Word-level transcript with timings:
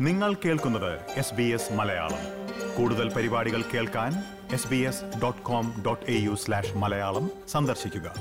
നിങ്ങൾ 0.00 0.34
കേൾക്കുന്നത് 0.34 1.00
S 1.10 1.34
B 1.34 1.42
S 1.42 1.72
Malayalam. 1.72 2.18
കൂടുതൽ 2.76 3.12
പരിപാടികൾ 3.14 3.62
കേൾക്കാൻ 3.62 4.12
S 4.52 4.68
B 4.68 4.76
S 4.76 5.04
dot 5.22 5.42
com 5.42 5.82
dot 5.86 6.10
A 6.10 6.14
U 6.14 6.34
slash 6.34 6.76
Malayalam 6.76 7.30
സന്ദർശിക്കുക. 7.48 8.14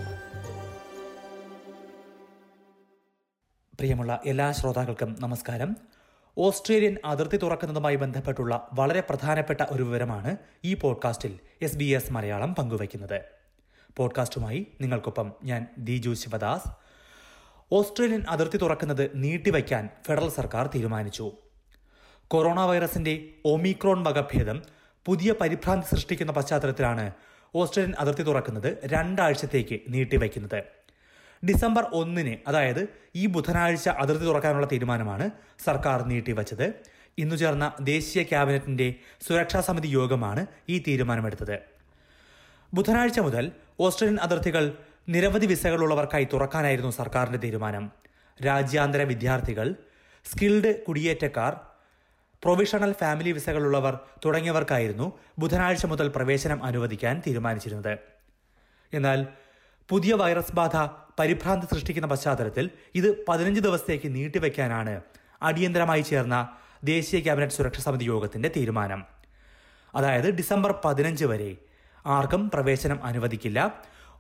പ്രിയമുള്ള 3.79 4.21
എല്ലാ 4.25 4.51
ശ്രോതാക്കൾക്കും 4.51 5.15
നമസ്കാരം. 5.19 5.77
ഓസ്ട്രേലിയൻ 6.37 6.97
അതിർത്തി 7.05 7.37
തുറക്കുന്നതുമായി 7.37 7.95
ബന്ധപ്പെട്ടുള്ള 7.95 8.67
വളരെ 8.73 8.99
പ്രധാനപ്പെട്ട 8.99 9.61
ഒരു 9.69 9.83
വിവരമാണ് 9.83 10.37
ഈ 10.65 10.73
പോഡ്കാസ്റ്റിൽ 10.73 11.39
എസ് 11.61 11.77
ബി 11.77 11.85
എസ് 11.85 12.11
മലയാളം 12.11 12.55
പങ്കുവയ്ക്കുന്നത്. 12.55 13.21
പോഡ്കാസ്റ്റുമായി 13.97 14.67
നിങ്ങൾക്കൊപ്പം 14.81 15.31
ഞാൻ 15.43 15.67
ദിജു 15.77 16.13
ശിവദാസ്. 16.13 16.69
ഓസ്ട്രേലിയൻ 17.71 18.25
അതിർത്തി 18.29 18.57
തുറക്കുന്നത് 18.57 19.11
നീട്ടിവയ്ക്കാൻ 19.15 19.89
ഫെഡറൽ 20.05 20.29
സർക്കാർ 20.29 20.69
തീരുമാനിച്ചു. 20.75 21.31
കൊറോണ 22.31 22.59
വൈറസിന്റെ 22.59 23.13
ഒമിക്രോൺ 23.45 24.03
വകഭേദം 24.03 24.57
പുതിയ 25.05 25.33
പരിഭ്രാന്തി 25.41 25.85
സൃഷ്ടിക്കുന്ന 25.85 26.31
പശ്ചാത്തലത്തിലാണ് 26.31 27.11
ഓസ്ട്രേലിയൻ 27.55 27.93
അതിർത്തി 27.99 28.21
തുറക്കുന്നത് 28.21 28.67
രണ്ടാഴ്ചത്തേക്ക് 28.85 29.77
നീട്ടിവയ്ക്കുന്നത്. 29.87 30.59
ഡിസംബർ 31.43 31.83
ഒന്നിന് 31.99 32.33
അതായത് 32.47 32.81
ഈ 33.15 33.25
ബുധനാഴ്ച 33.25 33.89
അതിർത്തി 33.89 34.25
തുറക്കാനുള്ള 34.25 34.67
തീരുമാനമാണ് 34.71 35.29
സർക്കാർ 35.65 36.01
നീട്ടിവച്ചത്. 36.11 36.73
ഇന്നു 37.17 37.35
ചേർന്ന 37.35 37.71
ദേശീയ 37.81 38.23
ക്യാബിനറ്റിന്റെ 38.23 38.93
സുരക്ഷാ 39.27 39.61
സമിതി 39.61 39.87
യോഗമാണ് 39.87 40.45
ഈ 40.69 40.83
തീരുമാനമെടുത്തത്. 40.87 41.57
ബുധനാഴ്ച 42.73 43.19
മുതൽ 43.19 43.51
ഓസ്ട്രേലിയൻ 43.79 44.19
അതിർത്തികൾ 44.19 44.63
നിരവധി 45.09 45.45
വിസകളുള്ളവർക്കായി 45.45 46.27
തുറക്കാനായിരുന്നു 46.33 46.91
സർക്കാരിന്റെ 46.91 47.39
തീരുമാനം. 47.47 47.91
രാജ്യാന്തര 48.45 49.01
വിദ്യാർത്ഥികൾ 49.13 49.75
സ്കിൽഡ് 50.25 50.71
കുടിയേറ്റക്കാർ 50.83 51.53
പ്രൊവിഷണൽ 52.43 52.91
ഫാമിലി 52.93 53.31
വിസകളുള്ളവർ 53.31 53.99
തുടങ്ങിയവർക്കായിരുന്നു 54.25 55.07
ബുധനാഴ്ച 55.39 55.85
മുതൽ 55.85 56.07
പ്രവേശനം 56.07 56.63
അനുവദിക്കാൻ 56.63 57.21
തീരുമാനിച്ചിരുന്നത്. 57.27 57.93
എന്നാൽ 58.93 59.27
പുതിയ 59.89 60.13
വൈറസ് 60.13 60.55
ബാധ 60.55 60.75
പരിഭ്രാന്തി 61.19 61.65
സൃഷ്ടിക്കുന്ന 61.65 62.07
പശ്ചാത്തലത്തിൽ 62.07 62.69
ഇത് 62.95 63.25
പതിനഞ്ച് 63.27 63.61
ദിവസത്തേക്ക് 63.61 64.15
നീട്ടിവെക്കാനാണ് 64.15 65.01
അടിയന്തരമായി 65.41 66.01
ചേർന്ന 66.01 66.35
ദേശീയ 66.83 67.19
ക്യാബിനറ്റ് 67.19 67.53
സുരക്ഷാ 67.53 67.81
സമിതി 67.81 68.05
യോഗത്തിന്റെ 68.05 68.49
തീരുമാനം. 68.57 69.01
അതായത് 69.95 70.29
ഡിസംബർ 70.31 70.71
പതിനഞ്ച് 70.85 71.25
വരെ 71.25 71.57
ആർക്കും 72.05 72.49
പ്രവേശനം 72.49 73.03
അനുവദിക്കില്ല. 73.03 73.59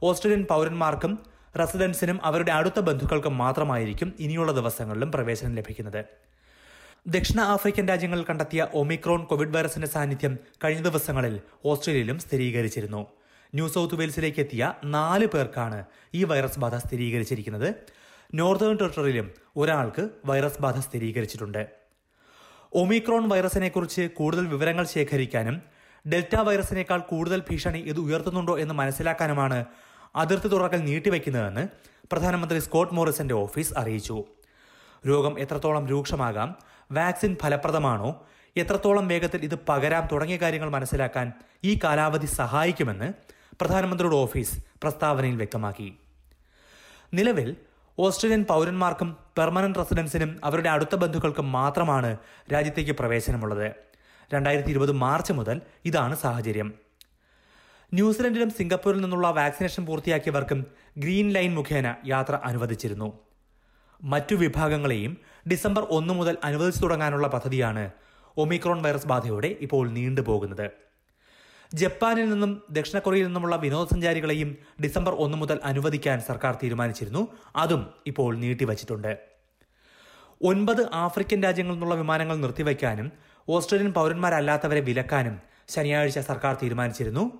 ഓസ്ട്രേലിയൻ 0.03 0.43
പൗരന്മാർക്കും 0.49 1.19
റെസിഡൻസിനും 1.59 2.17
അവരുടെ 2.23 2.51
അടുത്ത 2.51 2.79
ബന്ധുക്കൾക്കും 2.79 3.37
മാത്രമായിരിക്കും 3.37 4.13
ഇനിയുള്ള 4.19 4.51
ദിവസങ്ങളിലും 4.51 5.11
പ്രവേശനം 5.11 5.55
ലഭിക്കുന്നത്. 5.55 6.01
ദക്ഷിണ 7.05 7.39
ആഫ്രിക്കൻ 7.39 7.87
രാജ്യങ്ങളിൽ 7.87 8.25
കണ്ടെത്തിയ 8.29 8.67
ഒമിക്രോൺ 8.73 9.25
കോവിഡ് 9.25 9.53
വൈറസിന്റെ 9.55 9.87
സാന്നിധ്യം 9.87 10.37
കഴിഞ്ഞ 10.63 10.81
ദിവസങ്ങളിൽ 10.81 11.39
ഓസ്ട്രേലിയയിലും 11.65 12.19
സ്ഥിരീകരിച്ചിരുന്നു. 12.19 13.07
ന്യൂ 13.55 13.67
സൗത്ത് 13.67 13.95
വെയിൽസിലേക്ക് 13.95 14.39
എത്തിയ 14.39 14.73
നാല് 14.85 15.25
പേർക്കാണ് 15.25 15.85
ഈ 16.13 16.23
വൈറസ് 16.23 16.59
ബാധ 16.59 16.75
സ്ഥിരീകരിച്ചിരിക്കുന്നത്. 16.75 17.75
നോർത്തേൺ 18.33 18.77
ടെറിട്ടറിയിലും 18.77 19.27
ഒരാൾക്ക് 19.57 20.09
വൈറസ് 20.25 20.61
ബാധ 20.61 20.79
സ്ഥിരീകരിച്ചിട്ടുണ്ട്. 20.79 21.69
ഒമിക്രോൺ 22.73 23.29
വൈറസിനെ 23.29 23.69
കുറിച്ച് 23.69 24.01
കൂടുതൽ 24.01 24.47
വിവരങ്ങൾ 24.47 24.85
ശേഖരിക്കാനും 24.85 25.61
ഡെൽറ്റ 26.11 26.35
വൈറസിനേക്കാൾ 26.35 26.99
കൂടുതൽ 26.99 27.39
ഭീഷണി 27.49 27.79
ഇത് 27.79 27.99
ഉയർത്തുന്നുണ്ടോ 27.99 28.59
എന്ന് 28.59 28.73
മനസ്സിലാക്കാനുമാണ് 28.73 29.65
അതിർത്തി 30.15 30.47
തുറക്കൽ 30.47 30.77
നീട്ടിവെക്കുന്നതെന്ന് 30.77 31.67
പ്രധാനമന്ത്രി 32.11 32.59
സ്കോട്ട് 32.59 32.93
മോറിസന്റെ 32.93 33.35
ഓഫീസ് 33.35 33.73
അറിയിച്ചു. 33.77 34.25
രോഗം 35.07 35.39
എത്രത്തോളം 35.39 35.87
രൂക്ഷമാകാം 35.87 36.55
വാക്സിൻ 36.91 37.37
ഫലപ്രദമാണോ 37.41 38.27
എത്രത്തോളം 38.57 39.07
വേഗത്തിൽ 39.07 39.43
ഇത് 39.43 39.59
പകരാം 39.69 40.07
തുടങ്ങിയ 40.11 40.37
കാര്യങ്ങൾ 40.37 40.69
മനസ്സിലാക്കാൻ 40.69 41.33
ഈ 41.63 41.79
കാലാവധി 41.83 42.25
സഹായിക്കുമെന്ന് 42.25 43.13
പ്രധാനമന്ത്രിയുടെ 43.61 44.15
ഓഫീസ് 44.15 44.59
പ്രസ്താവനയിൽ 44.81 45.35
വ്യക്തമാക്കി. 45.35 45.99
നിലവിൽ 47.13 47.55
ഓസ്ട്രേലിയൻ 47.99 48.43
പൗരന്മാർക്കും 48.43 49.17
പെർമനന്റ് 49.37 49.79
റെസിഡൻസിനും 49.79 50.39
അവരുടെ 50.43 50.69
അടുത്ത 50.69 50.95
ബന്ധുക്കൾക്കും 50.95 51.51
മാത്രമാണ് 51.51 52.17
രാജ്യത്തേക്ക് 52.53 52.91
പ്രവേശനമുള്ളത്. 52.91 53.73
രണ്ടായിരത്തി 54.33 54.69
ഇരുപത് 54.69 54.91
മാർച്ച് 54.91 55.33
മുതൽ 55.33 55.61
ഇതാണ് 55.85 56.15
സാഹചര്യം. 56.15 56.73
ന്യൂസിലൻഡിലും 57.93 58.49
സിംഗപ്പൂരിൽ 58.49 59.01
നിന്നുള്ള 59.01 59.31
വാക്സിനേഷൻ 59.31 59.85
പൂർത്തിയാക്കിയവർക്കും 59.85 60.65
ഗ്രീൻ 60.97 61.29
ലൈൻ 61.29 61.55
മുഖേന 61.55 61.95
യാത്ര 62.05 62.39
അനുവദിച്ചിരുന്നു. 62.43 63.28
മറ്റു 64.03 64.35
വിഭാഗങ്ങളെയും 64.35 65.17
ഡിസംബർ 65.51 65.83
ഒന്ന് 65.89 66.13
മുതൽ 66.13 66.37
അനുവദിച്ചു 66.43 66.81
തുടങ്ങാനുള്ള 66.81 67.27
പദ്ധതിയാണ് 67.27 67.91
ഒമിക്രോൺ 68.37 68.81
വൈറസ് 68.81 69.07
ബാധയോടെ 69.07 69.57
ഇപ്പോൾ 69.61 69.89
നീണ്ടുപോകുന്നത് 69.89 70.71
ജപ്പാനിൽ 71.73 72.29
നിന്നും 72.29 72.63
ദക്ഷിണ 72.71 72.99
കൊറിയയിൽ 72.99 73.25
നിന്നുമുള്ള 73.25 73.55
വിനോദസഞ്ചാരികളെയും 73.55 74.57
ഡിസംബർ 74.83 75.13
ഒന്ന് 75.13 75.37
മുതൽ 75.37 75.59
അനുവദിക്കാൻ 75.63 76.21
സർക്കാർ 76.21 76.57
തീരുമാനിച്ചിരുന്നു. 76.63 77.27
അതും 77.55 77.93
ഇപ്പോൾ 78.07 78.37
നീട്ടിവച്ചിട്ടുണ്ട്. 78.37 79.19
ഒൻപത് 80.41 80.93
ആഫ്രിക്കൻ 80.93 81.43
രാജ്യങ്ങളിൽ 81.43 81.75
നിന്നുള്ള 81.75 81.95
വിമാനങ്ങൾ 81.95 82.35
നിർത്തിവെക്കാനും 82.35 83.11
ഓസ്ട്രേലിയൻ 83.49 83.93
പൗരന്മാരല്ലാത്തവരെ 83.93 84.81
വിലക്കാനും 84.81 85.39
ശനിയാഴ്ച 85.69 86.19
സർക്കാർ 86.19 86.57
തീരുമാനിച്ചിരുന്നു. 86.63 87.31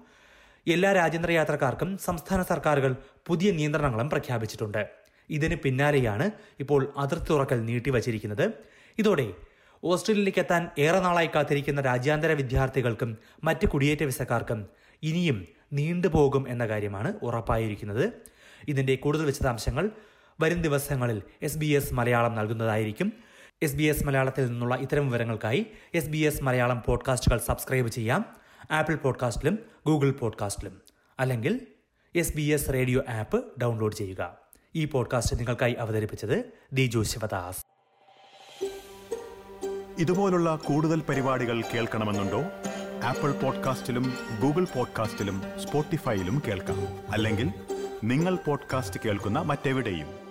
എല്ലാ 0.68 0.94
രാജ്യാന്തര 0.94 1.32
യാത്രക്കാർക്കും 1.32 1.98
സംസ്ഥാന 1.98 2.42
സർക്കാരുകൾ 2.42 2.96
പുതിയ 3.28 3.52
നിയന്ത്രണങ്ങളും 3.52 4.10
പ്രഖ്യാപിച്ചിട്ടുണ്ട്. 4.10 4.99
ഇതിന് 5.30 5.56
പിന്നാലെയാണ് 5.56 6.32
ഇപ്പോൾ 6.60 6.94
അതിർത്തി 6.98 7.26
തുറക്കൽ 7.26 7.66
നീട്ടിവച്ചിരിക്കുന്നത്. 7.66 8.52
ഇതോടെ 8.98 9.34
ഓസ്ട്രേലിയയിലേക്ക് 9.84 10.40
എത്താൻ 10.40 10.70
ഏറെ 10.80 11.00
നാളായി 11.00 11.30
കാത്തിരിക്കുന്ന 11.36 11.82
രാജ്യാന്തര 11.82 12.32
വിദ്യാർത്ഥികൾക്കും 12.32 13.18
മറ്റ് 13.44 13.68
കുടിയേറ്റ 13.68 14.04
വിസക്കാർക്കും 14.04 14.68
ഇനിയും 15.04 15.48
നീണ്ടുപോകും 15.74 16.50
എന്ന 16.50 16.68
കാര്യമാണ് 16.68 17.14
ഉറപ്പായിരിക്കുന്നത്. 17.24 18.14
ഇതിന്റെ 18.68 18.96
കൂടുതൽ 18.96 19.26
വിശദാംശങ്ങൾ 19.26 19.90
വരും 20.42 20.62
ദിവസങ്ങളിൽ 20.62 21.22
എസ് 21.42 21.58
ബി 21.58 21.66
എസ് 21.66 21.94
മലയാളം 21.94 22.36
നൽകുന്നതായിരിക്കും. 22.36 23.14
എസ് 23.62 23.76
ബി 23.76 23.84
എസ് 23.84 24.04
മലയാളത്തിൽ 24.04 24.46
നിന്നുള്ള 24.46 24.76
ഇത്തരം 24.76 25.08
വിവരങ്ങൾക്കായി 25.08 25.66
എസ് 25.94 26.10
ബി 26.10 26.18
എസ് 26.18 26.44
മലയാളം 26.44 26.84
പോഡ്കാസ്റ്റുകൾ 26.86 27.38
സബ്സ്ക്രൈബ് 27.38 27.88
ചെയ്യാം. 27.88 28.26
ആപ്പിൾ 28.72 28.96
പോഡ്കാസ്റ്റിലും 28.96 29.60
ഗൂഗിൾ 29.86 30.12
പോഡ്കാസ്റ്റിലും. 30.12 30.82
അല്ലെങ്കിൽ 31.20 31.68
S 32.16 32.38
B 32.38 32.42
S 32.42 32.74
radio 32.74 33.04
app 33.10 33.46
download 33.62 33.96
ചെയ്യുക. 33.96 34.49
ഈ 34.76 34.86
പോഡ്കാസ്റ്റ് 34.86 35.40
നിങ്ങൾക്കായി 35.40 35.74
അവതരിപ്പിച്ചത് 35.74 36.54
ദിജു 36.74 37.04
ശിവദാസ്. 37.04 37.66
ഇതുപോലുള്ള 40.00 40.56
കൂടുതൽ 40.56 41.00
പരിപാടികൾ 41.00 41.62
കേൾക്കണമെന്നുണ്ടോ? 41.62 42.44
ആപ്പിൾ 43.04 43.32
പോഡ്കാസ്റ്റിലും 43.32 44.14
ഗൂഗിൾ 44.42 44.68
പോഡ്കാസ്റ്റിലും 44.76 45.42
സ്പോട്ടിഫൈയിലും 45.58 46.42
കേൾക്കാം. 46.48 46.88
അല്ലെങ്കിൽ 47.12 47.50
നിങ്ങൾ 48.04 48.36
പോഡ്കാസ്റ്റ് 48.36 49.00
കേൾക്കുന്ന 49.06 49.40
മറ്റെവിടെയും. 49.40 50.29